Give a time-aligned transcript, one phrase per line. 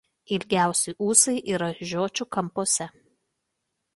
[0.35, 2.87] Ilgiausi ūsai yra žiočių kampuose.